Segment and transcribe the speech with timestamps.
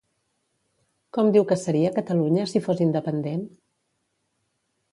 [1.17, 3.47] Com diu que seria Catalunya si fos independent?